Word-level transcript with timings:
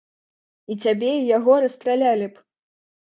І 0.71 0.77
цябе 0.87 1.11
і 1.17 1.27
яго 1.37 1.57
расстралялі 1.65 2.27
б! 2.31 2.43